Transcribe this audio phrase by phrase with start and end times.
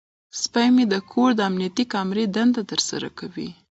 [0.41, 3.49] سپی مې د کور د امنیتي کامرې دنده ترسره کوي.